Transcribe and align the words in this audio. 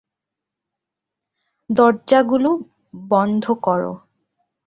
দরজাগুলো 1.69 2.49
বন্ধ 3.09 3.45
কর। 3.63 3.81